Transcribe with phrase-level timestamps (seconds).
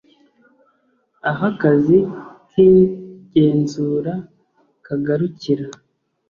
[1.29, 1.97] Aho akazi
[2.49, 4.13] k igenzura
[4.85, 5.65] kagarukira